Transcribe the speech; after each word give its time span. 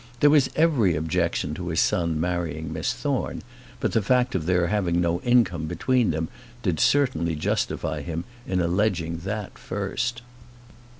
There 0.19 0.31
was 0.31 0.49
every 0.55 0.95
objection 0.95 1.53
to 1.53 1.67
his 1.67 1.79
son 1.79 2.19
marrying 2.19 2.73
Miss 2.73 2.91
Thorne; 2.91 3.43
but 3.79 3.91
the 3.91 4.01
fact 4.01 4.33
of 4.33 4.47
their 4.47 4.65
having 4.69 4.99
no 4.99 5.21
income 5.21 5.67
between 5.67 6.09
them, 6.09 6.27
did 6.63 6.79
certainly 6.79 7.35
justify 7.35 8.01
him 8.01 8.23
in 8.47 8.61
alleging 8.61 9.17
that 9.25 9.59
first. 9.59 10.23